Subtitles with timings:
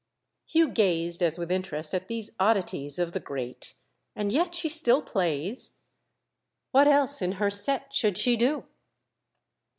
[0.47, 3.75] Hugh gazed as with interest at these oddities of the great.
[4.15, 5.73] "And yet she still plays?"
[6.71, 8.63] "What else, in her set, should she do?"